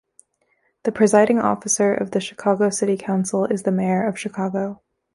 The 0.81 0.91
presiding 0.91 1.37
officer 1.37 1.93
of 1.93 2.09
the 2.09 2.19
Chicago 2.19 2.71
City 2.71 2.97
Council 2.97 3.45
is 3.45 3.61
the 3.61 3.71
Mayor 3.71 4.07
of 4.07 4.17
Chicago. 4.17 4.81